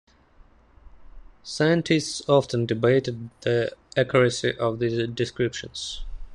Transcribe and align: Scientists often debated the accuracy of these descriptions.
Scientists 1.43 2.27
often 2.27 2.65
debated 2.65 3.29
the 3.41 3.71
accuracy 3.95 4.57
of 4.57 4.79
these 4.79 5.07
descriptions. 5.09 6.05